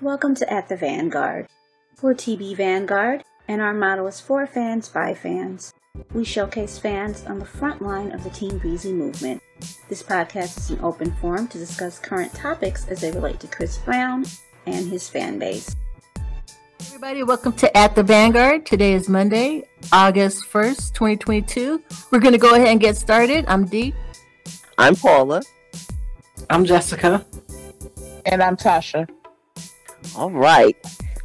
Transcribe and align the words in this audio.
Welcome 0.00 0.34
to 0.36 0.52
At 0.52 0.68
the 0.68 0.76
Vanguard. 0.76 1.46
We're 2.02 2.14
TB 2.14 2.56
Vanguard, 2.56 3.22
and 3.46 3.62
our 3.62 3.72
motto 3.72 4.04
is 4.08 4.20
for 4.20 4.44
fans 4.44 4.88
by 4.88 5.14
fans. 5.14 5.72
We 6.12 6.24
showcase 6.24 6.80
fans 6.80 7.24
on 7.26 7.38
the 7.38 7.44
front 7.44 7.80
line 7.80 8.10
of 8.10 8.24
the 8.24 8.30
Team 8.30 8.58
Breezy 8.58 8.92
movement. 8.92 9.40
This 9.88 10.02
podcast 10.02 10.58
is 10.58 10.70
an 10.70 10.80
open 10.82 11.12
forum 11.12 11.46
to 11.46 11.58
discuss 11.58 12.00
current 12.00 12.34
topics 12.34 12.88
as 12.88 13.00
they 13.00 13.12
relate 13.12 13.38
to 13.40 13.46
Chris 13.46 13.78
Brown 13.78 14.24
and 14.66 14.88
his 14.88 15.08
fan 15.08 15.38
base. 15.38 15.76
Everybody, 16.80 17.22
welcome 17.22 17.52
to 17.52 17.76
At 17.76 17.94
the 17.94 18.02
Vanguard. 18.02 18.66
Today 18.66 18.94
is 18.94 19.08
Monday, 19.08 19.62
August 19.92 20.44
1st, 20.52 20.92
2022. 20.92 21.80
We're 22.10 22.18
going 22.18 22.32
to 22.32 22.38
go 22.38 22.56
ahead 22.56 22.66
and 22.66 22.80
get 22.80 22.96
started. 22.96 23.44
I'm 23.46 23.64
Dee. 23.64 23.94
I'm 24.76 24.96
Paula. 24.96 25.42
I'm 26.50 26.64
Jessica. 26.64 27.24
And 28.26 28.42
I'm 28.42 28.56
Tasha. 28.56 29.08
All 30.16 30.30
right. 30.30 30.76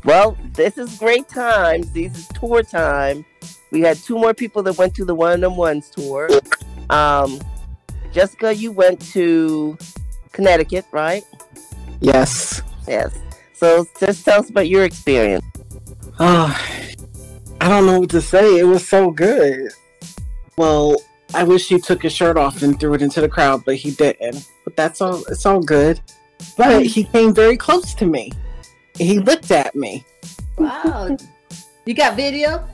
Well, 0.04 0.38
this 0.54 0.78
is 0.78 0.98
great 0.98 1.28
times. 1.28 1.92
This 1.92 2.18
is 2.18 2.28
tour 2.30 2.64
time. 2.64 3.26
We 3.72 3.82
had 3.82 3.98
two 3.98 4.18
more 4.18 4.34
people 4.34 4.64
that 4.64 4.78
went 4.78 4.96
to 4.96 5.06
the 5.06 5.14
one 5.14 5.44
on 5.44 5.56
ones 5.56 5.90
tour. 5.90 6.30
Um, 6.90 7.40
Jessica, 8.12 8.56
you 8.56 8.72
went 8.72 9.02
to 9.12 9.78
Connecticut, 10.32 10.86
right? 10.92 11.24
Yes. 12.00 12.62
Yes. 12.88 13.18
So 13.54 13.86
just 14.00 14.26
tell 14.26 14.40
us 14.40 14.50
about 14.50 14.70
your 14.70 14.86
experience. 14.86 15.46
Uh, 16.18 16.58
I 17.62 17.70
don't 17.70 17.86
know 17.86 18.00
what 18.00 18.10
to 18.12 18.22
say. 18.22 18.58
It 18.58 18.64
was 18.64 18.88
so 18.88 19.12
good. 19.12 19.72
Well, 20.58 20.96
I 21.34 21.44
wish 21.44 21.68
he 21.68 21.80
took 21.80 22.04
his 22.04 22.14
shirt 22.14 22.38
off 22.38 22.62
and 22.64 22.80
threw 22.80 22.94
it 22.94 23.02
into 23.02 23.22
the 23.22 23.30
crowd, 23.30 23.64
but 23.66 23.76
he 23.76 23.92
didn't. 23.92 24.48
But 24.64 24.76
that's 24.76 25.02
all. 25.02 25.24
It's 25.26 25.46
all 25.46 25.62
good. 25.62 26.00
But 26.58 26.86
he 26.86 27.04
came 27.04 27.34
very 27.34 27.58
close 27.58 27.94
to 27.96 28.06
me. 28.06 28.32
He 29.00 29.18
looked 29.20 29.50
at 29.50 29.76
me. 29.76 30.06
Wow. 30.58 31.18
you 31.86 31.94
got 31.96 32.16
video? 32.16 32.68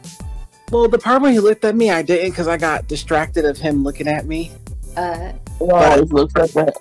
Well, 0.72 0.90
the 0.90 0.98
part 0.98 1.22
when 1.22 1.32
he 1.34 1.40
looked 1.40 1.64
at 1.64 1.76
me, 1.76 1.92
I 1.92 2.02
didn't 2.02 2.32
because 2.32 2.48
I 2.48 2.58
got 2.58 2.88
distracted 2.88 3.46
of 3.46 3.58
him 3.58 3.84
looking 3.84 4.08
at 4.08 4.26
me. 4.26 4.52
Uh, 4.98 5.32
Wow, 5.60 5.94
it 5.96 6.12
looks 6.12 6.36
like 6.36 6.52
that. 6.52 6.76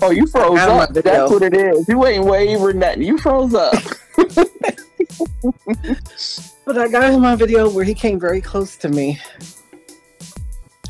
Oh, 0.00 0.10
you 0.10 0.26
froze 0.26 0.58
I 0.58 0.62
have 0.62 0.68
my 0.76 0.84
up. 0.84 0.92
That's 0.94 1.30
what 1.30 1.42
it 1.42 1.54
is. 1.54 1.86
You 1.88 2.06
ain't 2.06 2.24
wavering 2.24 2.78
nothing. 2.78 3.02
You 3.02 3.18
froze 3.18 3.52
up. 3.54 3.74
But 6.66 6.78
I 6.78 6.88
got 6.88 7.12
him 7.12 7.20
my 7.20 7.36
video 7.36 7.68
where 7.68 7.84
he 7.84 7.92
came 7.92 8.18
very 8.18 8.40
close 8.40 8.76
to 8.78 8.88
me. 8.88 9.20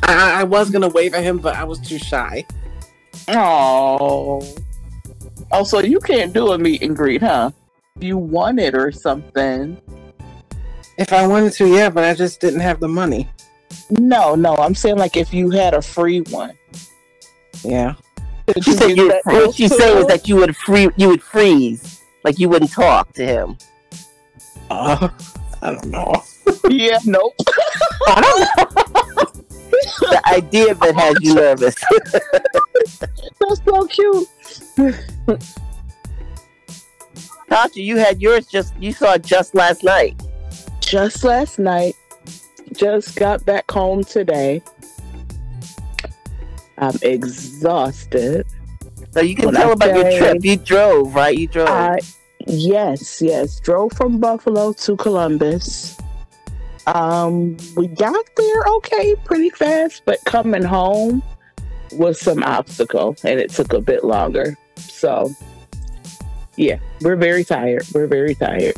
I, 0.04 0.14
I- 0.14 0.40
I 0.40 0.44
was 0.44 0.70
gonna 0.70 0.88
wave 0.88 1.14
at 1.14 1.24
him, 1.24 1.38
but 1.38 1.56
I 1.56 1.64
was 1.64 1.80
too 1.80 1.98
shy. 1.98 2.46
Oh. 3.28 4.40
Oh, 5.56 5.62
so 5.62 5.78
you 5.78 6.00
can't 6.00 6.32
do 6.32 6.50
a 6.50 6.58
meet 6.58 6.82
and 6.82 6.96
greet, 6.96 7.22
huh? 7.22 7.52
You 8.00 8.18
won 8.18 8.58
it 8.58 8.74
or 8.74 8.90
something. 8.90 9.80
If 10.98 11.12
I 11.12 11.28
wanted 11.28 11.52
to, 11.52 11.68
yeah, 11.68 11.90
but 11.90 12.02
I 12.02 12.12
just 12.12 12.40
didn't 12.40 12.58
have 12.58 12.80
the 12.80 12.88
money. 12.88 13.28
No, 13.88 14.34
no. 14.34 14.56
I'm 14.56 14.74
saying 14.74 14.98
like 14.98 15.16
if 15.16 15.32
you 15.32 15.50
had 15.50 15.72
a 15.72 15.80
free 15.80 16.22
one. 16.22 16.58
Yeah. 17.62 17.94
She 18.48 18.70
you 18.70 18.76
said 18.76 18.96
you, 18.96 19.08
that 19.10 19.22
what 19.26 19.54
she 19.54 19.68
said 19.68 19.94
was 19.94 20.08
that 20.08 20.26
you 20.26 20.34
would 20.36 20.56
free 20.56 20.88
you 20.96 21.08
would 21.08 21.22
freeze, 21.22 22.02
like 22.24 22.40
you 22.40 22.48
wouldn't 22.48 22.72
talk 22.72 23.12
to 23.12 23.24
him. 23.24 23.56
Uh, 24.70 25.08
I 25.62 25.70
don't 25.70 25.86
know. 25.86 26.12
Yeah, 26.68 26.98
nope. 27.04 27.34
The 29.70 30.22
idea 30.26 30.72
of 30.72 30.82
it 30.82 30.94
has 30.96 31.16
you 31.20 31.34
nervous. 31.34 31.74
That's 33.40 33.64
so 33.64 33.86
cute. 33.86 34.28
Tasha, 37.50 37.76
you 37.76 37.96
had 37.96 38.20
yours 38.20 38.46
just 38.46 38.74
you 38.78 38.92
saw 38.92 39.14
it 39.14 39.22
just 39.22 39.54
last 39.54 39.84
night. 39.84 40.20
Just 40.80 41.24
last 41.24 41.58
night. 41.58 41.94
Just 42.72 43.16
got 43.16 43.44
back 43.44 43.70
home 43.70 44.02
today. 44.04 44.62
I'm 46.78 46.98
exhausted. 47.02 48.46
So 49.12 49.20
you 49.20 49.36
can 49.36 49.46
When 49.46 49.54
tell 49.54 49.70
I 49.70 49.72
about 49.72 49.94
your 49.94 50.18
trip. 50.18 50.44
You 50.44 50.56
drove, 50.56 51.14
right? 51.14 51.36
You 51.36 51.46
drove. 51.46 51.68
I 51.68 51.98
yes, 52.46 53.22
yes. 53.22 53.60
Drove 53.60 53.92
from 53.92 54.18
Buffalo 54.18 54.72
to 54.72 54.96
Columbus. 54.96 55.96
Um, 56.86 57.56
we 57.76 57.88
got 57.88 58.24
there 58.36 58.62
okay, 58.76 59.14
pretty 59.24 59.50
fast, 59.50 60.02
but 60.04 60.18
coming 60.24 60.62
home 60.62 61.22
was 61.92 62.20
some 62.20 62.42
obstacle, 62.42 63.16
and 63.24 63.40
it 63.40 63.50
took 63.50 63.72
a 63.72 63.80
bit 63.80 64.04
longer. 64.04 64.56
So, 64.76 65.30
yeah, 66.56 66.78
we're 67.00 67.16
very 67.16 67.44
tired. 67.44 67.84
We're 67.94 68.06
very 68.06 68.34
tired. 68.34 68.74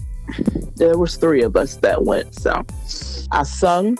There 0.76 0.98
was 0.98 1.16
three 1.16 1.42
of 1.42 1.56
us 1.56 1.76
that 1.76 2.04
went, 2.04 2.34
so 2.34 2.64
I 3.32 3.42
sung 3.42 3.98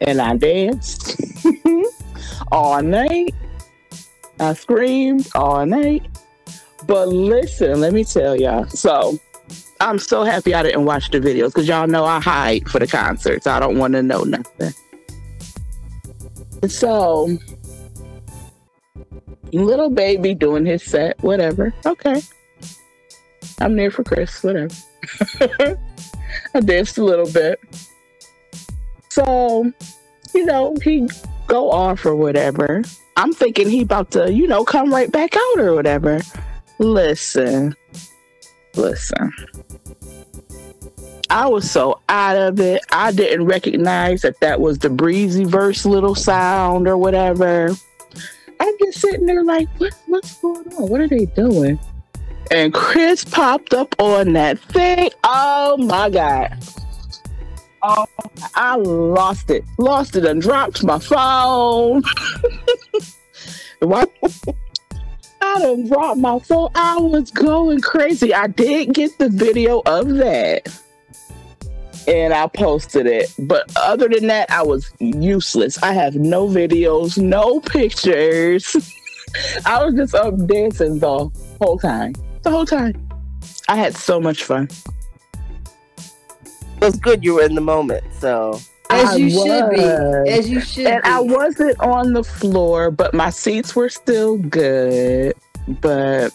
and 0.00 0.20
I 0.20 0.36
danced 0.36 1.20
all 2.52 2.82
night. 2.82 3.34
I 4.40 4.54
screamed 4.54 5.28
all 5.34 5.64
night. 5.66 6.06
But 6.86 7.08
listen, 7.08 7.80
let 7.80 7.92
me 7.92 8.04
tell 8.04 8.34
y'all. 8.34 8.66
So 8.66 9.18
I'm 9.82 9.98
so 9.98 10.22
happy 10.22 10.54
I 10.54 10.62
didn't 10.62 10.84
watch 10.84 11.10
the 11.10 11.18
videos 11.18 11.48
because 11.48 11.66
y'all 11.66 11.88
know 11.88 12.04
I 12.04 12.20
hide 12.20 12.68
for 12.68 12.78
the 12.78 12.86
concerts. 12.86 13.48
I 13.48 13.58
don't 13.58 13.78
want 13.78 13.94
to 13.94 14.02
know 14.02 14.22
nothing. 14.22 14.72
So 16.68 17.36
Lil 19.52 19.90
Baby 19.90 20.34
doing 20.34 20.64
his 20.64 20.84
set, 20.84 21.20
whatever. 21.20 21.74
Okay. 21.84 22.22
I'm 23.60 23.74
there 23.74 23.90
for 23.90 24.04
Chris, 24.04 24.42
whatever. 24.44 24.72
I 26.54 26.60
danced 26.60 26.98
a 26.98 27.04
little 27.04 27.30
bit. 27.32 27.58
So, 29.08 29.72
you 30.32 30.46
know, 30.46 30.76
he 30.84 31.08
go 31.48 31.72
off 31.72 32.06
or 32.06 32.14
whatever. 32.14 32.82
I'm 33.16 33.32
thinking 33.32 33.68
he 33.68 33.82
about 33.82 34.12
to, 34.12 34.32
you 34.32 34.46
know, 34.46 34.64
come 34.64 34.94
right 34.94 35.10
back 35.10 35.34
out 35.34 35.58
or 35.58 35.74
whatever. 35.74 36.20
Listen, 36.78 37.74
listen. 38.76 39.32
I 41.32 41.46
was 41.46 41.70
so 41.70 41.98
out 42.10 42.36
of 42.36 42.60
it. 42.60 42.82
I 42.92 43.10
didn't 43.10 43.46
recognize 43.46 44.20
that 44.20 44.38
that 44.40 44.60
was 44.60 44.78
the 44.78 44.90
breezy 44.90 45.44
verse 45.44 45.86
little 45.86 46.14
sound 46.14 46.86
or 46.86 46.98
whatever. 46.98 47.70
I'm 48.60 48.74
just 48.78 49.00
sitting 49.00 49.24
there 49.24 49.42
like, 49.42 49.66
what, 49.78 49.94
what's 50.08 50.36
going 50.42 50.70
on? 50.74 50.90
What 50.90 51.00
are 51.00 51.08
they 51.08 51.24
doing? 51.24 51.80
And 52.50 52.74
Chris 52.74 53.24
popped 53.24 53.72
up 53.72 53.94
on 53.98 54.34
that 54.34 54.58
thing. 54.58 55.08
Oh 55.24 55.78
my 55.78 56.10
God. 56.10 56.62
Oh, 57.82 58.04
I 58.54 58.76
lost 58.76 59.50
it. 59.50 59.64
Lost 59.78 60.16
it 60.16 60.26
and 60.26 60.42
dropped 60.42 60.84
my 60.84 60.98
phone. 60.98 62.02
Why? 63.78 64.04
I 65.40 65.58
done 65.60 65.88
dropped 65.88 66.18
my 66.18 66.38
phone. 66.40 66.68
I 66.74 66.98
was 66.98 67.30
going 67.30 67.80
crazy. 67.80 68.34
I 68.34 68.48
did 68.48 68.92
get 68.92 69.16
the 69.16 69.30
video 69.30 69.80
of 69.86 70.10
that. 70.16 70.68
And 72.08 72.34
I 72.34 72.46
posted 72.48 73.06
it. 73.06 73.32
But 73.38 73.70
other 73.76 74.08
than 74.08 74.26
that, 74.26 74.50
I 74.50 74.62
was 74.62 74.92
useless. 74.98 75.80
I 75.82 75.92
have 75.92 76.16
no 76.16 76.48
videos, 76.48 77.16
no 77.16 77.60
pictures. 77.60 78.76
I 79.66 79.84
was 79.84 79.94
just 79.94 80.14
up 80.14 80.34
dancing 80.46 80.98
the 80.98 81.30
whole 81.60 81.78
time. 81.78 82.14
The 82.42 82.50
whole 82.50 82.66
time. 82.66 83.08
I 83.68 83.76
had 83.76 83.96
so 83.96 84.20
much 84.20 84.42
fun. 84.44 84.68
It 86.76 86.84
was 86.84 86.96
good 86.96 87.22
you 87.22 87.34
were 87.34 87.42
in 87.42 87.54
the 87.54 87.60
moment. 87.60 88.04
So 88.18 88.60
as 88.90 89.10
I 89.10 89.16
you 89.16 89.30
should 89.30 89.70
be. 89.70 90.30
As 90.30 90.50
you 90.50 90.60
should 90.60 90.86
And 90.86 91.02
be. 91.02 91.08
I 91.08 91.20
wasn't 91.20 91.78
on 91.80 92.12
the 92.12 92.24
floor, 92.24 92.90
but 92.90 93.14
my 93.14 93.30
seats 93.30 93.74
were 93.74 93.88
still 93.88 94.38
good. 94.38 95.34
But 95.80 96.32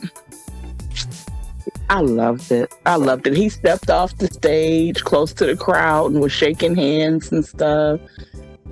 I 1.89 2.01
loved 2.01 2.51
it. 2.51 2.73
I 2.85 2.95
loved 2.95 3.27
it. 3.27 3.35
He 3.35 3.49
stepped 3.49 3.89
off 3.89 4.17
the 4.17 4.27
stage 4.27 5.03
close 5.03 5.33
to 5.33 5.45
the 5.45 5.55
crowd 5.55 6.11
and 6.11 6.21
was 6.21 6.31
shaking 6.31 6.75
hands 6.75 7.31
and 7.31 7.45
stuff. 7.45 8.01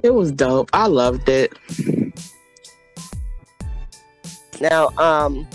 It 0.03 0.13
was 0.13 0.31
dope. 0.31 0.69
I 0.73 0.87
loved 0.87 1.29
it. 1.29 1.53
now, 4.59 4.89
um, 4.97 5.47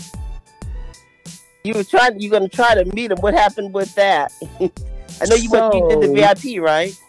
you 1.63 1.73
were 1.73 1.83
trying. 1.83 2.19
You're 2.19 2.31
gonna 2.31 2.49
try 2.49 2.73
to 2.75 2.85
meet 2.95 3.11
him. 3.11 3.19
What 3.19 3.33
happened 3.33 3.73
with 3.73 3.93
that? 3.95 4.31
I 4.59 5.25
know 5.29 5.35
you 5.35 5.49
went. 5.51 5.73
You 5.75 5.87
did 5.89 6.01
the 6.01 6.13
VIP, 6.13 6.61
right? 6.61 6.99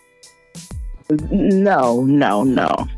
No, 1.31 2.05
no, 2.05 2.45
no. 2.45 2.89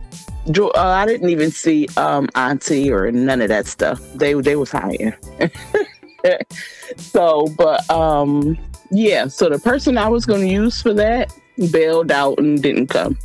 Uh, 0.46 0.70
I 0.74 1.06
didn't 1.06 1.30
even 1.30 1.50
see 1.50 1.88
um 1.96 2.28
Auntie 2.34 2.90
or 2.92 3.10
none 3.12 3.40
of 3.40 3.48
that 3.48 3.66
stuff. 3.66 4.00
They 4.14 4.34
they 4.34 4.56
was 4.56 4.72
hiding. 4.72 5.14
so, 6.96 7.46
but 7.56 7.88
um, 7.90 8.58
yeah. 8.90 9.26
So 9.26 9.48
the 9.48 9.58
person 9.58 9.98
I 9.98 10.08
was 10.08 10.26
going 10.26 10.42
to 10.42 10.48
use 10.48 10.80
for 10.80 10.94
that 10.94 11.32
bailed 11.70 12.10
out 12.10 12.38
and 12.38 12.62
didn't 12.62 12.88
come. 12.88 13.18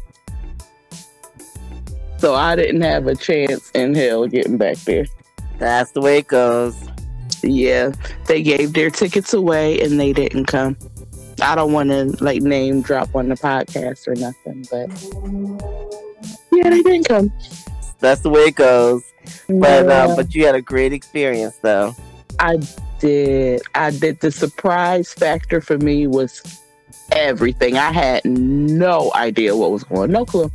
So 2.18 2.36
I 2.36 2.56
didn't 2.56 2.82
have 2.82 3.08
a 3.08 3.16
chance 3.16 3.72
in 3.72 3.96
hell 3.96 4.28
getting 4.28 4.58
back 4.58 4.78
there. 4.80 5.06
That's 5.58 5.92
the 5.92 6.02
way 6.02 6.20
it 6.20 6.28
goes. 6.28 6.76
Yeah, 7.42 7.92
they 8.28 8.42
gave 8.42 8.74
their 8.74 8.90
tickets 8.90 9.34
away 9.34 9.80
and 9.80 10.00
they 10.00 10.12
didn't 10.12 10.46
come. 10.46 10.78
I 11.42 11.56
don't 11.56 11.72
want 11.72 11.90
to 11.90 12.06
like 12.22 12.42
name 12.42 12.82
drop 12.82 13.16
on 13.16 13.30
the 13.30 13.36
podcast 13.36 14.08
or 14.08 14.16
nothing, 14.16 14.66
but 14.70 14.90
yeah, 16.52 16.70
they 16.70 16.82
didn't 16.82 17.08
come. 17.08 17.32
That's 18.00 18.22
the 18.22 18.30
way 18.30 18.46
it 18.46 18.56
goes. 18.56 19.04
But 19.48 19.86
Yeah, 19.86 20.04
um, 20.04 20.16
but 20.18 20.36
you 20.36 20.46
had 20.46 20.56
a 20.56 20.62
great 20.62 20.92
experience 20.92 21.56
though. 21.62 21.96
I 22.40 22.58
did. 23.00 23.62
I 23.76 23.92
did. 23.92 24.20
The 24.20 24.32
surprise 24.32 25.14
factor 25.14 25.62
for 25.62 25.78
me 25.78 26.08
was 26.08 26.42
everything. 27.12 27.78
I 27.78 27.92
had 27.92 28.24
no 28.26 29.12
idea 29.16 29.56
what 29.56 29.72
was 29.72 29.84
going. 29.84 30.02
On. 30.02 30.12
No 30.12 30.26
clue. 30.26 30.52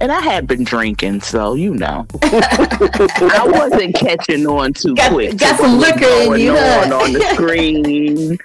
And 0.00 0.10
I 0.10 0.20
had 0.20 0.48
been 0.48 0.64
drinking, 0.64 1.20
so 1.20 1.54
you 1.54 1.72
know, 1.72 2.04
I 2.22 3.44
wasn't 3.46 3.94
catching 3.94 4.44
on 4.46 4.72
too 4.72 4.94
Got- 4.96 5.12
quick. 5.12 5.36
got 5.38 5.58
some 5.60 5.78
liquor 5.78 6.34
in 6.34 6.40
you, 6.40 6.50
on 6.56 6.92
on 6.92 7.12
the 7.12 7.20
screen. 7.34 8.36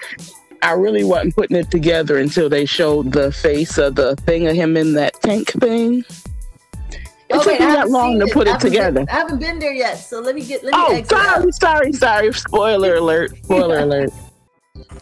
I 0.62 0.74
really 0.74 1.04
wasn't 1.04 1.36
putting 1.36 1.58
it 1.58 1.72
together 1.72 2.18
until 2.18 2.50
they 2.50 2.66
showed 2.66 3.14
the 3.14 3.32
face 3.32 3.78
of 3.78 3.96
the 3.96 4.16
thing 4.18 4.46
of 4.48 4.56
him 4.56 4.78
in 4.78 4.94
that 4.94 5.20
tank 5.22 5.52
thing. 5.54 6.04
It 7.30 7.36
Oh, 7.36 7.38
took 7.44 7.48
wait, 7.48 7.60
me 7.60 7.66
that 7.68 7.90
long 7.90 8.20
to 8.20 8.26
it. 8.26 8.34
put 8.34 8.48
it 8.48 8.52
haven't 8.54 8.72
been- 8.72 8.72
together. 8.72 9.06
I 9.10 9.14
haven't 9.14 9.40
been 9.40 9.60
there 9.60 9.74
yet, 9.74 9.96
so 9.96 10.20
let 10.20 10.34
me 10.36 10.42
get 10.42 10.64
let 10.64 10.74
me 10.74 10.80
Oh, 10.80 11.02
sorry, 11.04 11.52
sorry, 11.52 11.94
sorry. 11.94 12.34
Spoiler 12.34 12.96
alert. 13.04 13.38
Spoiler 13.44 13.80
alert. 13.80 14.10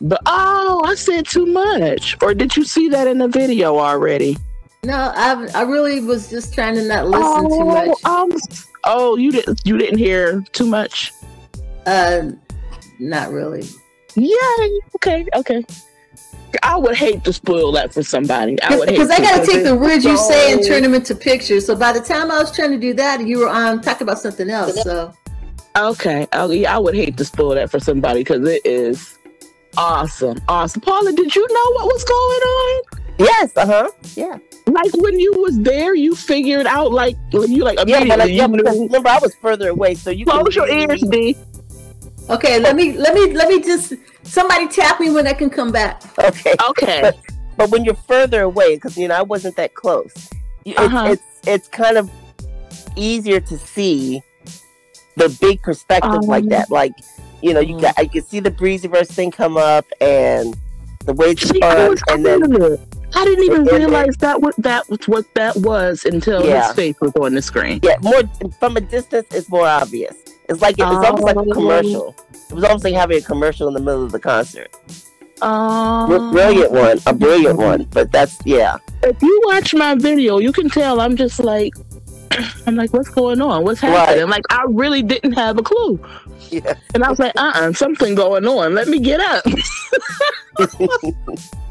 But 0.02 0.22
oh, 0.26 0.82
I 0.86 0.96
said 0.96 1.26
too 1.28 1.46
much. 1.46 2.18
Or 2.22 2.34
did 2.34 2.56
you 2.58 2.64
see 2.66 2.90
that 2.90 3.08
in 3.08 3.18
the 3.20 3.28
video 3.28 3.78
already? 3.78 4.38
No, 4.84 5.12
I 5.16 5.48
I 5.56 5.62
really 5.64 6.02
was 6.02 6.30
just 6.30 6.54
trying 6.54 6.76
to 6.76 6.84
not 6.86 7.08
listen 7.08 7.50
too 7.50 7.66
much. 7.66 8.04
Um, 8.06 8.32
oh, 8.86 9.16
you 9.18 9.32
didn't 9.32 9.62
you 9.64 9.78
didn't 9.78 9.98
hear 10.00 10.42
too 10.52 10.66
much? 10.66 11.12
Uh, 11.86 12.32
not 13.00 13.32
really. 13.32 13.64
Yeah. 14.16 14.36
Okay. 14.96 15.26
Okay. 15.36 15.64
I 16.64 16.78
would 16.78 16.96
hate 16.96 17.24
to 17.26 17.34
spoil 17.34 17.72
that 17.74 17.94
for 17.94 18.04
somebody. 18.04 18.62
I 18.62 18.78
would 18.78 18.88
Because 18.90 19.10
I 19.10 19.18
to, 19.18 19.22
got 19.22 19.46
to 19.46 19.52
take 19.52 19.64
the 19.64 19.76
words 19.76 20.06
you 20.06 20.18
say 20.18 20.54
and 20.54 20.66
turn 20.66 20.84
them 20.84 20.94
into 20.94 21.16
pictures. 21.16 21.66
So 21.66 21.76
by 21.76 21.92
the 21.92 22.00
time 22.02 22.32
I 22.32 22.40
was 22.40 22.56
trying 22.56 22.72
to 22.72 22.78
do 22.78 22.94
that, 22.96 23.26
you 23.26 23.40
were 23.40 23.50
on 23.50 23.82
talking 23.82 24.04
about 24.04 24.20
something 24.20 24.50
else. 24.50 24.82
So 24.84 25.14
Okay. 25.78 26.28
Yeah, 26.34 26.76
I 26.76 26.80
would 26.80 26.96
hate 26.96 27.18
to 27.18 27.26
spoil 27.26 27.50
that 27.56 27.70
for 27.70 27.80
somebody 27.80 28.22
because 28.22 28.48
it 28.48 28.66
is 28.66 29.18
awesome. 29.78 30.38
Awesome. 30.48 30.82
Paula, 30.82 31.14
did 31.14 31.36
you 31.36 31.48
know 31.48 31.72
what 31.74 31.86
was 31.86 32.04
going 32.04 32.42
on? 32.42 32.84
Yes, 33.20 33.52
uh 33.58 33.66
huh. 33.66 33.90
Yeah. 34.16 34.38
Like 34.68 34.92
when 34.96 35.20
you 35.20 35.34
was 35.40 35.60
there, 35.60 35.96
you 35.96 36.16
figured 36.16 36.66
out 36.66 36.92
like 36.92 37.16
when 37.32 37.52
you 37.52 37.64
like 37.64 37.80
Yeah, 37.88 38.04
but 38.06 38.20
I, 38.22 38.26
immediately 38.26 38.34
yeah, 38.34 38.48
you 38.48 38.58
because 38.58 38.76
knew. 38.78 38.86
remember 38.88 39.10
I 39.10 39.20
was 39.20 39.36
further 39.36 39.70
away, 39.70 39.96
so 39.96 40.10
you 40.10 40.26
Close 40.26 40.56
your 40.56 40.68
ears, 40.70 41.02
D. 41.02 41.36
okay, 42.30 42.60
let 42.60 42.76
me 42.76 42.98
let 42.98 43.14
me 43.14 43.34
let 43.34 43.48
me 43.50 43.62
just 43.62 43.94
somebody 44.24 44.68
tap 44.68 45.00
me 45.00 45.10
when 45.12 45.28
I 45.28 45.34
can 45.34 45.50
come 45.50 45.72
back. 45.72 46.02
Okay. 46.20 46.54
Okay. 46.70 47.00
But 47.02 47.18
but 47.58 47.70
when 47.72 47.84
you're 47.86 47.96
further 47.96 48.42
away, 48.42 48.76
because 48.76 48.98
you 48.98 49.08
know 49.08 49.16
I 49.16 49.22
wasn't 49.24 49.56
that 49.58 49.74
close, 49.74 50.14
it's, 50.66 50.78
Uh-huh. 50.80 51.08
it's 51.12 51.24
it's 51.46 51.68
kind 51.68 51.98
of 51.98 52.10
easier 52.96 53.40
to 53.40 53.58
see 53.58 54.22
the 55.16 55.30
big 55.42 55.62
perspective 55.62 56.24
like 56.26 56.44
Um, 56.44 56.50
that. 56.50 56.70
Like 56.70 56.94
you 57.42 57.54
know, 57.54 57.60
you 57.60 57.80
got 57.80 57.94
I 57.98 58.06
can 58.06 58.24
see 58.24 58.40
the 58.40 58.52
breezyverse 58.52 59.08
thing 59.10 59.32
come 59.32 59.58
up 59.58 59.86
and 60.02 60.56
the 61.06 61.14
way 61.14 61.28
it's 61.32 61.48
See, 61.48 61.62
I, 61.64 61.88
fun, 61.88 61.98
and 62.10 62.26
then 62.26 62.44
I, 62.62 62.78
I 63.22 63.26
didn't 63.26 63.44
even 63.46 63.58
and 63.60 63.68
then- 63.68 63.76
realize 63.80 64.18
that 64.18 64.42
what 64.42 64.56
that 64.58 64.90
was 64.90 65.08
what 65.08 65.26
that 65.36 65.56
was 65.58 66.04
until 66.06 66.46
Yeah. 66.46 66.68
his 66.68 66.76
face 66.76 66.96
was 67.00 67.14
on 67.16 67.34
the 67.34 67.42
screen. 67.42 67.80
yeah, 67.84 67.96
more 68.02 68.22
from 68.60 68.76
a 68.78 68.82
distance, 68.82 69.28
it's 69.32 69.50
more 69.50 69.68
obvious. 69.68 70.16
It's 70.50 70.62
like 70.62 70.76
it's 70.78 70.82
almost 70.82 71.24
like 71.24 71.36
a 71.36 71.40
Oh. 71.40 71.52
commercial. 71.54 72.16
It 72.50 72.54
was 72.54 72.64
almost 72.64 72.84
like 72.86 72.94
having 72.96 73.18
a 73.18 73.22
commercial 73.22 73.68
in 73.68 73.74
the 73.74 73.80
middle 73.82 74.04
of 74.06 74.12
the 74.12 74.20
concert. 74.20 74.70
Um, 75.42 76.10
Br- 76.10 76.32
brilliant 76.32 76.72
one, 76.72 77.00
a 77.06 77.14
brilliant 77.14 77.58
one. 77.58 77.84
But 77.92 78.12
that's 78.12 78.38
yeah, 78.46 78.78
If 79.04 79.22
you 79.22 79.42
watch 79.46 79.74
my 79.76 79.94
video, 79.96 80.40
you 80.40 80.52
can 80.52 80.70
tell 80.70 81.00
I'm 81.00 81.16
just 81.16 81.40
like, 81.40 81.74
I'm 82.66 82.76
like, 82.76 82.92
what's 82.94 83.10
going 83.10 83.42
on? 83.42 83.64
What's 83.64 83.82
happening? 83.82 84.22
Right. 84.24 84.30
Like, 84.30 84.44
I 84.50 84.64
really 84.68 85.04
didn't 85.04 85.34
have 85.34 85.58
a 85.60 85.64
clue. 85.64 86.00
yeah. 86.50 86.74
And 86.96 87.04
I 87.04 87.10
was 87.10 87.20
like, 87.20 87.34
uh 87.36 87.52
uh 87.54 87.74
something 87.74 88.16
going 88.16 88.48
on. 88.48 88.74
Let 88.74 88.88
me 88.88 89.00
get 89.00 89.20
up. 89.20 89.44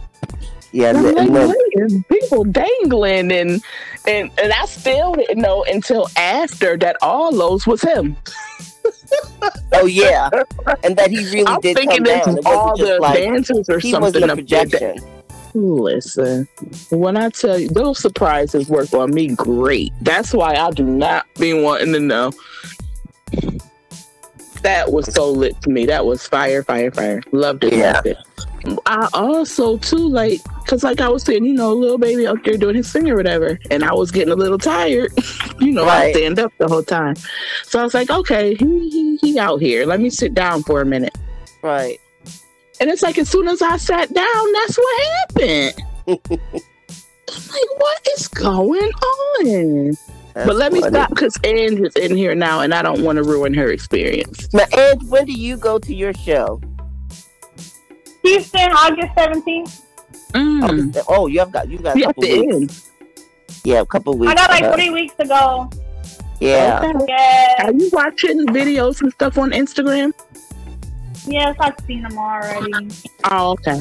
Yeah, 0.76 0.92
like, 0.92 2.08
people 2.10 2.44
dangling 2.44 3.32
and 3.32 3.62
and 4.06 4.30
and 4.38 4.52
I 4.52 4.66
still 4.66 5.14
didn't 5.14 5.40
know 5.40 5.64
until 5.64 6.06
after 6.18 6.76
that 6.76 6.98
all 7.00 7.32
those 7.32 7.66
was 7.66 7.80
him. 7.80 8.14
oh 9.72 9.86
yeah, 9.86 10.28
and 10.84 10.94
that 10.98 11.10
he 11.10 11.24
really 11.32 11.46
I'm 11.46 11.62
did 11.62 11.78
thinking 11.78 12.04
come 12.04 12.34
down. 12.34 12.38
All 12.44 12.76
the 12.76 12.98
like 13.00 13.16
dancers 13.16 13.70
or 13.70 13.80
something. 13.80 14.02
wasn't 14.02 14.24
a 14.24 14.32
up 14.32 14.36
there 14.36 14.66
projection. 14.66 14.98
Listen, 15.54 16.46
when 16.90 17.16
I 17.16 17.30
tell 17.30 17.58
you 17.58 17.68
those 17.68 17.98
surprises 17.98 18.68
work 18.68 18.92
on 18.92 19.14
me 19.14 19.28
great. 19.28 19.94
That's 20.02 20.34
why 20.34 20.56
I 20.56 20.70
do 20.72 20.84
not 20.84 21.24
be 21.38 21.54
wanting 21.54 21.94
to 21.94 22.00
know. 22.00 22.32
That 24.60 24.92
was 24.92 25.06
so 25.14 25.30
lit 25.30 25.58
to 25.62 25.70
me. 25.70 25.86
That 25.86 26.04
was 26.04 26.26
fire, 26.26 26.62
fire, 26.62 26.90
fire. 26.90 27.22
Loved 27.32 27.64
it. 27.64 27.72
Yeah. 27.72 27.92
Loved 27.92 28.06
it. 28.08 28.18
I 28.86 29.08
also 29.12 29.76
too 29.78 30.08
like 30.08 30.40
because 30.62 30.82
like 30.82 31.00
I 31.00 31.08
was 31.08 31.22
saying, 31.22 31.44
you 31.44 31.52
know, 31.52 31.72
a 31.72 31.74
Lil 31.74 31.98
Baby 31.98 32.26
out 32.26 32.42
there 32.44 32.56
doing 32.56 32.76
his 32.76 32.90
thing 32.92 33.08
or 33.08 33.16
whatever, 33.16 33.58
and 33.70 33.84
I 33.84 33.92
was 33.92 34.10
getting 34.10 34.32
a 34.32 34.36
little 34.36 34.58
tired. 34.58 35.10
you 35.60 35.72
know, 35.72 35.84
I 35.84 35.86
Right. 36.06 36.14
stand 36.14 36.38
up 36.38 36.52
the 36.58 36.68
whole 36.68 36.82
time, 36.82 37.16
so 37.64 37.80
I 37.80 37.82
was 37.84 37.94
like, 37.94 38.10
okay, 38.10 38.54
he, 38.54 38.88
he 38.90 39.16
he 39.16 39.38
out 39.38 39.60
here. 39.60 39.86
Let 39.86 40.00
me 40.00 40.10
sit 40.10 40.34
down 40.34 40.62
for 40.62 40.80
a 40.80 40.86
minute. 40.86 41.16
Right. 41.62 42.00
And 42.80 42.90
it's 42.90 43.02
like 43.02 43.18
as 43.18 43.28
soon 43.28 43.48
as 43.48 43.62
I 43.62 43.76
sat 43.78 44.12
down, 44.12 44.52
that's 44.52 44.76
what 44.76 45.02
happened. 45.06 45.74
I'm 46.08 46.18
like, 46.48 47.78
what 47.78 48.08
is 48.18 48.28
going 48.28 48.90
on? 48.92 49.96
That's 50.34 50.46
but 50.46 50.56
let 50.56 50.72
me 50.72 50.82
stop 50.82 51.08
because 51.10 51.38
Ange 51.44 51.80
is 51.80 51.96
in 51.96 52.14
here 52.14 52.34
now, 52.34 52.60
and 52.60 52.74
I 52.74 52.82
don't 52.82 53.02
want 53.02 53.16
to 53.16 53.22
ruin 53.22 53.54
her 53.54 53.70
experience. 53.70 54.52
Now, 54.52 54.64
and 54.76 55.00
when 55.08 55.24
do 55.24 55.32
you 55.32 55.56
go 55.56 55.78
to 55.78 55.94
your 55.94 56.12
show? 56.12 56.60
Houston, 58.28 58.72
August 58.72 59.12
17th. 59.16 59.82
Mm. 60.34 60.62
August- 60.64 61.06
Oh, 61.08 61.26
you 61.26 61.38
have 61.40 61.50
got 61.52 61.68
you 61.68 61.78
got 61.78 61.92
a 61.92 61.94
We 61.94 62.02
couple 62.04 62.22
to 62.22 62.40
weeks. 62.40 62.54
end. 62.54 62.82
Yeah, 63.64 63.80
a 63.80 63.86
couple 63.86 64.16
weeks. 64.18 64.32
I 64.32 64.34
got 64.34 64.50
like 64.50 64.62
uh-huh. 64.64 64.74
three 64.74 64.90
weeks 64.90 65.14
to 65.20 65.26
go. 65.26 65.70
Yeah. 66.40 66.82
Okay. 66.84 67.04
Yes, 67.08 67.64
Are 67.64 67.72
you 67.72 67.88
watching 67.92 68.46
videos 68.48 69.00
and 69.00 69.12
stuff 69.12 69.38
on 69.38 69.50
Instagram? 69.52 70.12
yes, 71.26 71.56
I've 71.58 71.74
seen 71.86 72.02
them 72.02 72.18
already. 72.18 72.88
Oh, 73.24 73.52
okay. 73.52 73.80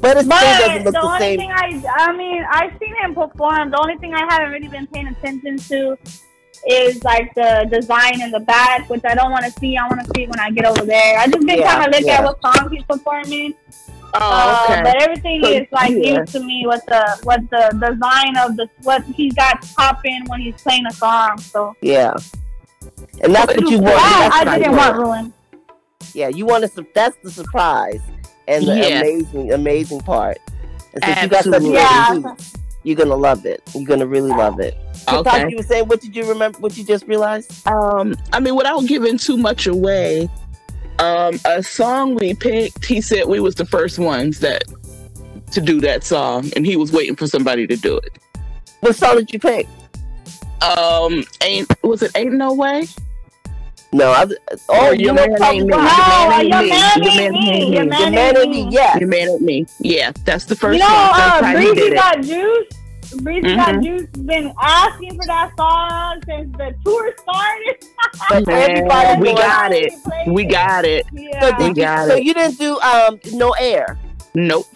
But 0.00 0.16
it 0.16 0.24
still 0.24 0.38
doesn't 0.38 0.84
look 0.84 0.84
the 0.84 0.90
the 0.92 1.02
only 1.02 1.18
same. 1.18 1.38
thing 1.40 1.50
I, 1.52 1.82
I 1.96 2.12
mean, 2.16 2.42
I've 2.50 2.72
seen 2.80 2.94
him 3.02 3.14
perform. 3.14 3.70
The 3.70 3.78
only 3.78 3.96
thing 3.98 4.14
I 4.14 4.24
haven't 4.32 4.50
really 4.52 4.68
been 4.68 4.86
paying 4.86 5.08
attention 5.08 5.58
to 5.58 5.98
is 6.68 7.02
like 7.04 7.34
the 7.34 7.66
design 7.70 8.20
in 8.20 8.30
the 8.30 8.40
back, 8.40 8.88
which 8.90 9.02
I 9.04 9.14
don't 9.14 9.30
want 9.30 9.44
to 9.44 9.50
see. 9.60 9.76
I 9.76 9.86
want 9.88 10.00
to 10.04 10.10
see 10.14 10.26
when 10.26 10.38
I 10.40 10.50
get 10.50 10.64
over 10.66 10.84
there. 10.84 11.18
I 11.18 11.26
just 11.26 11.46
been 11.46 11.58
Yeah, 11.58 11.74
trying 11.74 11.90
to 11.90 11.98
look 11.98 12.06
yeah. 12.06 12.18
at 12.18 12.24
what 12.24 12.40
songs 12.42 12.70
he's 12.72 12.82
performing. 12.84 13.54
Oh, 14.12 14.66
Uh, 14.68 14.82
but 14.82 15.00
everything 15.02 15.40
So, 15.42 15.50
is 15.50 15.66
like 15.70 15.90
yeah. 15.92 16.18
new 16.18 16.24
to 16.26 16.40
me. 16.40 16.64
What 16.66 16.84
the 16.86 17.20
what 17.22 17.48
the 17.50 17.70
design 17.78 18.36
of 18.38 18.56
the 18.56 18.68
what 18.82 19.04
he's 19.04 19.32
got 19.34 19.62
popping 19.76 20.24
when 20.26 20.40
he's 20.40 20.60
playing 20.60 20.84
a 20.86 20.92
song. 20.92 21.38
So 21.38 21.74
Yeah. 21.80 22.14
And 23.22 23.34
that's 23.34 23.54
what 23.54 23.70
you 23.70 23.78
want. 23.78 23.94
that 23.96 24.46
I 24.48 24.58
didn't 24.58 24.76
want 24.76 24.96
want. 24.96 25.06
ruined. 25.06 25.32
Yeah, 26.12 26.28
you 26.28 26.44
want 26.44 26.64
to. 26.70 26.86
That's 26.94 27.16
the 27.22 27.30
surprise 27.30 28.00
and 28.48 28.66
the 28.66 28.76
Yeah. 28.76 28.98
amazing, 29.00 29.52
amazing 29.52 30.00
part. 30.00 30.38
And 30.92 31.04
since 31.04 31.22
you 31.22 31.28
got 31.28 31.44
such 31.44 31.54
Absolutely. 31.54 31.78
Yeah. 31.78 32.12
reviews, 32.14 32.52
you're 32.82 32.96
gonna 32.96 33.14
love 33.14 33.46
it. 33.46 33.62
You're 33.74 33.86
gonna 33.86 34.06
really 34.06 34.30
love 34.32 34.58
it. 34.58 34.76
So, 35.10 35.18
Okay. 35.20 35.30
Tasha, 35.30 35.50
you 35.50 35.56
were 35.58 35.62
saying, 35.62 35.86
what 35.88 36.00
did 36.00 36.14
you 36.16 36.24
remember? 36.28 36.58
What 36.58 36.76
you 36.76 36.84
just 36.84 37.06
realized? 37.06 37.66
Um, 37.66 38.14
I 38.32 38.40
mean, 38.40 38.54
without 38.56 38.86
giving 38.86 39.18
too 39.18 39.36
much 39.36 39.66
away, 39.66 40.28
um, 40.98 41.38
a 41.44 41.62
song 41.62 42.14
we 42.14 42.34
picked, 42.34 42.84
he 42.84 43.00
said 43.00 43.26
we 43.26 43.40
was 43.40 43.54
the 43.54 43.64
first 43.66 43.98
ones 43.98 44.40
that 44.40 44.64
to 45.52 45.60
do 45.60 45.80
that 45.80 46.04
song, 46.04 46.50
and 46.54 46.64
he 46.64 46.76
was 46.76 46.92
waiting 46.92 47.16
for 47.16 47.26
somebody 47.26 47.66
to 47.66 47.76
do 47.76 47.96
it. 47.96 48.18
What 48.80 48.94
song 48.96 49.16
did 49.16 49.32
you 49.32 49.38
pick? 49.38 49.66
Um, 50.62 51.24
ain't 51.42 51.68
was 51.82 52.02
it 52.02 52.12
Ain't 52.14 52.34
No 52.34 52.52
Way? 52.52 52.86
No, 53.92 54.10
I. 54.12 54.26
Oh, 54.68 54.88
Or 54.90 54.94
you 54.94 55.06
Your 55.06 55.14
know, 55.14 55.26
Man 55.26 55.36
probably 55.36 55.58
Ain't 55.60 55.66
Me. 55.66 55.72
why. 55.74 56.42
No, 56.48 56.60
Your 56.60 56.62
your 57.02 57.14
Man 57.16 57.16
man 57.16 57.34
Ain't 57.34 57.50
Me. 57.50 57.50
ain't 57.50 57.70
me. 57.70 57.74
Your 57.74 57.74
Your 57.74 57.84
man 57.86 58.12
man 58.12 58.36
ain't 58.36 58.38
and 58.38 58.50
me, 58.50 58.64
me. 58.66 58.70
yes. 58.70 59.00
You're 59.00 59.08
mad 59.08 59.28
at 59.28 59.40
me. 59.40 59.66
Yeah, 59.80 60.12
that's 60.24 60.44
the 60.44 60.54
first 60.54 60.74
You 60.74 60.78
know, 60.80 60.86
song. 60.94 61.14
First 61.14 61.20
uh, 61.20 61.40
time 61.40 61.58
he 61.60 61.72
Breezy 61.74 61.90
got 61.94 62.22
juice. 62.22 62.66
Breezy 63.18 63.48
Mhm. 63.48 63.56
got 63.56 63.82
juice. 63.82 64.06
Been 64.24 64.52
asking 64.60 65.16
for 65.16 65.26
that 65.26 65.50
song 65.56 66.22
since 66.26 66.56
the 66.56 66.74
tour 66.84 67.14
started. 67.22 67.84
But 68.28 68.48
everybody 68.54 69.20
we 69.20 69.34
got 69.34 69.72
it. 69.72 69.92
We 70.26 70.44
got 70.44 70.84
it. 70.84 71.04
So, 71.06 71.12
Yeah. 71.20 71.58
did 71.58 71.76
you, 71.76 71.82
got 71.82 72.08
so 72.08 72.14
it. 72.16 72.22
you 72.24 72.34
didn't 72.34 72.58
do 72.58 72.78
um 72.80 73.18
no 73.32 73.50
air. 73.58 73.98
Nope. 74.34 74.66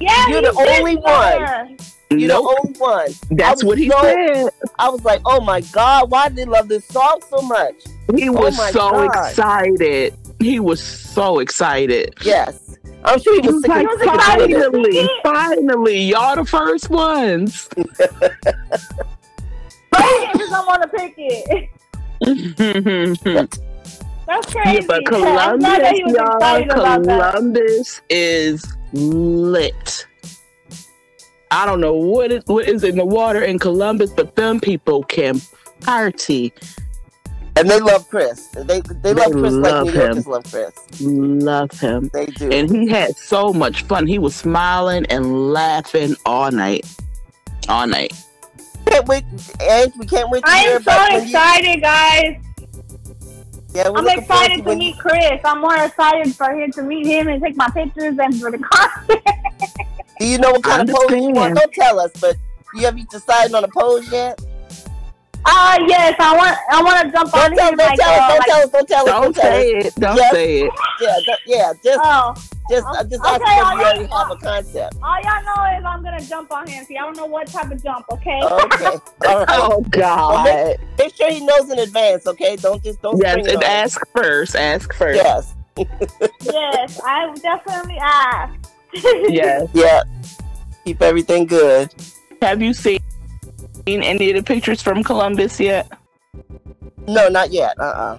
yeah, 0.00 0.28
you're 0.28 0.42
the 0.42 0.52
only 0.56 0.94
did 0.94 1.04
one. 1.04 1.76
You're 2.10 2.28
nope. 2.28 2.44
the 2.44 2.66
only 2.68 2.78
one. 2.78 3.08
That's 3.30 3.64
what 3.64 3.78
he 3.78 3.88
so- 3.90 4.00
said. 4.02 4.50
I 4.78 4.88
was 4.90 5.04
like, 5.04 5.20
oh 5.24 5.40
my 5.40 5.60
god, 5.72 6.10
why 6.10 6.28
did 6.28 6.36
they 6.36 6.44
love 6.44 6.68
this 6.68 6.84
song 6.86 7.20
so 7.28 7.40
much? 7.42 7.74
He 8.16 8.28
was 8.30 8.56
my 8.58 8.70
so 8.70 8.90
God. 8.90 9.06
excited. 9.30 10.14
He 10.38 10.60
was 10.60 10.80
so 10.82 11.38
excited. 11.40 12.14
Yes. 12.22 12.76
Oh, 13.04 13.14
I'm 13.14 13.20
sure 13.20 13.34
he 13.34 13.40
He 13.42 13.46
was 13.48 13.54
was 13.56 13.62
sick 13.62 13.68
like, 13.70 13.86
of 13.86 13.98
sick 13.98 14.08
of 14.08 14.14
it. 14.14 14.20
finally, 14.20 15.08
finally, 15.22 16.02
y'all 16.02 16.36
the 16.36 16.44
first 16.44 16.88
ones. 16.90 17.68
Why 19.90 20.32
did 20.34 20.48
someone 20.48 20.80
to 20.82 20.88
pick 20.88 21.14
it? 21.16 21.68
That's 24.26 24.52
crazy. 24.52 24.78
Yeah, 24.80 24.86
but 24.86 24.98
I'm 24.98 25.04
Columbus, 25.04 25.68
that 25.68 25.94
he 25.94 26.04
was 26.04 26.12
y'all, 26.14 26.36
excited 26.36 26.70
about 26.70 27.02
that. 27.04 27.32
Columbus 27.32 28.00
is 28.08 28.76
lit. 28.92 30.06
I 31.50 31.66
don't 31.66 31.80
know 31.80 31.94
what 31.94 32.30
is 32.32 32.42
what 32.46 32.66
is 32.68 32.84
in 32.84 32.96
the 32.96 33.04
water 33.04 33.42
in 33.42 33.58
Columbus, 33.58 34.12
but 34.12 34.36
them 34.36 34.60
people 34.60 35.02
can 35.04 35.40
party. 35.80 36.52
And 37.56 37.68
they 37.68 37.80
love 37.80 38.08
Chris. 38.08 38.46
They 38.48 38.80
they 38.80 39.12
love 39.14 39.32
They 39.32 39.40
Chris 39.40 39.52
like 39.54 39.72
love 39.72 39.86
New 39.86 39.92
him. 39.92 40.00
Yorkers 40.00 40.26
love 40.26 40.44
Chris. 40.50 41.00
Love 41.00 41.70
him. 41.80 42.10
They 42.12 42.26
do. 42.26 42.50
And 42.50 42.70
he 42.70 42.88
had 42.88 43.16
so 43.16 43.52
much 43.52 43.82
fun. 43.84 44.06
He 44.06 44.18
was 44.18 44.34
smiling 44.34 45.04
and 45.06 45.52
laughing 45.52 46.16
all 46.24 46.50
night. 46.50 46.86
All 47.68 47.86
night. 47.86 48.12
can't 48.86 49.06
wait, 49.06 49.24
and 49.60 49.92
we 49.98 50.06
can't 50.06 50.28
wait 50.30 50.44
to 50.44 50.50
I 50.50 50.58
hear 50.60 50.76
am 50.76 50.82
so 50.82 50.90
about 50.92 51.10
when 51.12 51.20
you. 51.20 51.26
excited, 51.26 51.80
guys. 51.82 52.36
Yeah, 53.74 53.90
I'm 53.94 54.08
excited 54.08 54.56
to 54.58 54.62
when 54.64 54.80
you- 54.80 54.90
meet 54.92 54.98
Chris. 54.98 55.40
I'm 55.44 55.60
more 55.60 55.76
excited 55.76 56.34
for 56.34 56.50
him 56.54 56.72
to 56.72 56.82
meet 56.82 57.06
him 57.06 57.28
and 57.28 57.40
take 57.42 57.56
my 57.56 57.68
pictures 57.68 58.16
than 58.16 58.32
for 58.32 58.50
the 58.50 58.58
concert. 58.58 59.22
Do 60.18 60.26
you 60.26 60.38
know 60.38 60.52
what 60.52 60.62
kind 60.64 60.88
of 60.88 60.94
pose 60.96 61.10
you 61.10 61.30
want? 61.30 61.54
Don't 61.56 61.72
tell 61.72 62.00
us, 62.00 62.10
but 62.20 62.36
you 62.74 62.84
have 62.84 62.98
you 62.98 63.04
decided 63.06 63.54
on 63.54 63.64
a 63.64 63.68
pose 63.68 64.10
yet? 64.10 64.40
Ah, 65.44 65.76
yes, 65.88 66.14
I 66.20 66.36
want 66.36 66.56
I 66.70 66.82
want 66.82 67.06
to 67.06 67.12
jump 67.12 67.34
on 67.34 67.50
Don't 67.50 67.56
tell, 67.58 67.72
him 67.72 67.76
don't 67.78 67.88
like, 67.88 67.98
tell 67.98 68.10
uh, 68.10 68.14
us, 68.14 68.28
don't 68.28 68.38
like 68.38 68.46
tell 68.48 68.62
us, 68.62 68.70
don't 68.70 68.88
tell 68.88 69.00
us, 69.00 69.04
Don't 69.06 69.22
don't 69.22 69.34
tell 69.34 69.46
us. 69.52 69.52
say 69.52 69.70
it. 69.72 69.94
Don't 69.96 70.16
Yes. 70.16 70.32
say 70.32 70.60
it. 70.62 70.70
Yeah, 71.00 71.16
don't- 71.26 71.40
yeah, 71.46 71.72
just, 71.82 72.00
oh, 72.02 72.34
just, 72.70 72.86
uh, 72.86 73.04
just 73.04 73.24
Okay, 73.24 73.34
ask 73.34 73.42
if 73.42 73.48
you 73.48 73.62
alright. 73.64 73.86
already 73.86 74.12
have 74.12 74.30
a 74.30 74.36
concept. 74.36 74.96
all 75.02 75.20
y'all 75.22 75.42
know 75.44 75.78
is 75.78 75.84
I'm 75.84 76.02
gonna 76.04 76.20
jump 76.20 76.52
on 76.52 76.66
him. 76.68 76.84
See, 76.84 76.96
I 76.96 77.02
don't 77.02 77.16
know 77.16 77.26
what 77.26 77.48
type 77.48 77.70
of 77.72 77.82
jump. 77.82 78.06
Okay. 78.12 78.40
Okay, 78.40 78.84
all 79.26 79.38
right. 79.38 79.46
Oh 79.48 79.84
God. 79.90 80.76
Make 80.98 81.14
sure 81.16 81.30
he 81.30 81.44
knows 81.44 81.68
in 81.70 81.78
advance, 81.80 82.26
okay? 82.26 82.54
Don't 82.56 82.82
just 82.82 83.02
don't 83.02 83.20
Yes, 83.20 83.44
and 83.46 83.56
on 83.56 83.64
ask 83.64 84.00
first. 84.14 84.54
Ask 84.54 84.94
first. 84.94 85.16
Yes, 85.16 85.54
yes, 86.42 87.00
I 87.04 87.34
definitely 87.42 87.98
ask. 88.00 88.54
Yes. 89.28 89.68
yeah. 89.72 90.02
Keep 90.84 91.00
everything 91.02 91.46
good. 91.46 91.92
Have 92.42 92.60
you 92.62 92.72
seen 92.74 92.98
any 93.86 94.30
of 94.30 94.36
the 94.36 94.42
pictures 94.42 94.82
from 94.82 95.02
Columbus 95.02 95.58
yet? 95.60 95.90
No, 97.06 97.28
not 97.28 97.50
yet. 97.52 97.78
Uh, 97.78 97.82
uh 97.82 98.18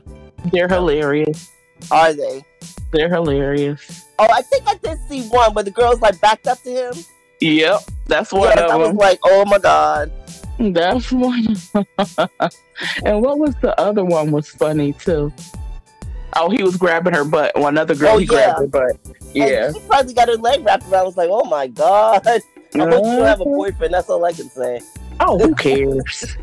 They're 0.52 0.68
hilarious. 0.68 1.50
Are 1.92 2.14
they? 2.14 2.44
They're 2.92 3.10
hilarious. 3.10 4.06
Oh, 4.20 4.28
I 4.32 4.42
think 4.44 4.64
I 4.68 4.76
did 4.76 5.00
see 5.10 5.28
one 5.30 5.54
where 5.54 5.64
the 5.64 5.72
girls 5.72 6.00
like 6.02 6.20
backed 6.22 6.48
up 6.48 6.62
to 6.64 6.70
him. 6.70 6.94
Yep, 7.42 7.80
that's 8.08 8.32
one 8.32 8.50
yes, 8.56 8.72
I 8.72 8.76
was 8.76 8.90
them. 8.90 8.98
like, 8.98 9.20
oh 9.26 9.44
my 9.46 9.58
god. 9.58 10.12
That's 10.60 11.12
one. 11.12 11.58
and 13.06 13.22
what 13.22 13.40
was 13.40 13.56
the 13.62 13.74
other 13.80 14.06
one? 14.06 14.32
Was 14.32 14.50
funny 14.50 14.94
too. 14.94 15.34
Oh, 16.36 16.50
he 16.50 16.64
was 16.64 16.78
grabbing 16.78 17.14
her 17.14 17.26
butt. 17.26 17.58
One 17.60 17.78
other 17.78 17.96
girl, 17.96 18.16
Oh, 18.16 18.18
he 18.18 18.26
yeah. 18.26 18.54
grabbed 18.54 18.60
her 18.60 18.68
butt. 18.68 19.16
Yeah. 19.34 19.66
And 19.68 19.76
she 19.76 19.82
probably 19.88 20.14
got 20.14 20.28
her 20.30 20.36
leg 20.36 20.64
wrapped 20.66 20.84
around. 20.86 21.02
I 21.02 21.04
was 21.04 21.18
like, 21.18 21.30
oh 21.32 21.46
my 21.46 21.68
god. 21.68 22.26
I 22.28 22.40
hope 22.76 23.06
you 23.06 23.22
have 23.24 23.42
a 23.42 23.46
boyfriend. 23.46 23.94
That's 23.94 24.10
all 24.10 24.24
I 24.26 24.32
can 24.34 24.50
say. 24.50 24.80
Oh, 25.20 25.38
who 25.40 25.54
cares? 25.56 26.36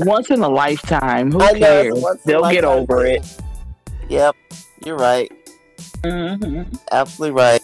Once 0.00 0.30
in 0.30 0.42
a 0.42 0.48
lifetime. 0.48 1.32
Who 1.32 1.40
I 1.40 1.52
know, 1.52 1.52
it's 1.52 1.98
a 1.98 2.00
cares? 2.02 2.22
They'll 2.24 2.50
get 2.50 2.64
over 2.64 3.04
thing. 3.04 3.22
it. 3.22 3.36
Yep, 4.08 4.36
you're 4.84 4.96
right. 4.96 5.30
Mm-hmm. 6.02 6.74
Absolutely 6.92 7.32
right. 7.32 7.60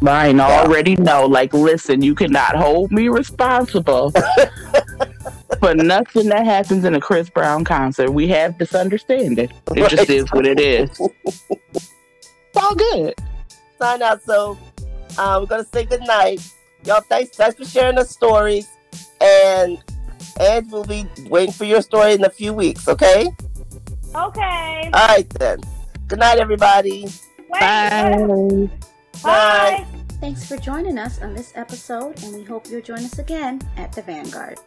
Mine 0.00 0.40
already 0.40 0.96
know. 0.96 1.26
Like, 1.26 1.52
listen, 1.52 2.02
you 2.02 2.14
cannot 2.14 2.56
hold 2.56 2.90
me 2.90 3.08
responsible 3.08 4.10
for 5.60 5.74
nothing 5.74 6.28
that 6.28 6.44
happens 6.46 6.84
in 6.84 6.94
a 6.94 7.00
Chris 7.00 7.28
Brown 7.28 7.64
concert. 7.64 8.10
We 8.10 8.26
have 8.28 8.56
this 8.58 8.74
understanding. 8.74 9.50
It 9.76 9.90
just 9.90 10.08
is 10.08 10.30
what 10.32 10.46
it 10.46 10.60
is. 10.60 10.90
It's 12.52 12.56
all 12.64 12.74
good. 12.74 13.14
Sign 13.78 14.02
out. 14.02 14.22
So 14.24 14.58
uh, 15.16 15.38
we're 15.40 15.46
gonna 15.46 15.64
say 15.64 15.84
good 15.84 16.00
night. 16.00 16.40
Y'all, 16.84 17.00
thanks, 17.02 17.36
thanks 17.36 17.56
for 17.56 17.64
sharing 17.64 17.94
the 17.94 18.04
stories, 18.04 18.66
and 19.20 19.82
and 20.38 20.70
we'll 20.70 20.84
be 20.84 21.06
waiting 21.28 21.52
for 21.52 21.64
your 21.64 21.82
story 21.82 22.14
in 22.14 22.24
a 22.24 22.30
few 22.30 22.52
weeks. 22.52 22.88
Okay. 22.88 23.28
Okay. 24.14 24.90
All 24.92 25.08
right 25.08 25.28
then. 25.38 25.60
Good 26.08 26.18
night, 26.18 26.38
everybody. 26.38 27.06
Wait, 27.38 27.60
Bye. 27.60 28.70
Bye. 29.22 29.86
Thanks 30.20 30.46
for 30.46 30.56
joining 30.56 30.98
us 30.98 31.22
on 31.22 31.34
this 31.34 31.52
episode, 31.54 32.22
and 32.22 32.34
we 32.34 32.44
hope 32.44 32.68
you'll 32.68 32.82
join 32.82 32.98
us 32.98 33.18
again 33.18 33.60
at 33.76 33.92
the 33.92 34.02
Vanguard. 34.02 34.58